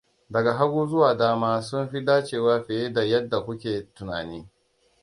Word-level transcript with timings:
Daga 0.29 0.53
hagu 0.53 0.85
zuwa 0.87 1.15
dama 1.15 1.61
sun 1.61 1.87
fi 1.89 2.01
dacewa 2.01 2.63
fiye 2.65 2.89
da 2.93 3.03
yadda 3.11 3.37
ku 3.45 3.53
ke 3.61 3.73
tunani. 3.95 4.41